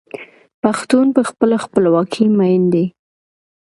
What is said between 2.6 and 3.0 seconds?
دی.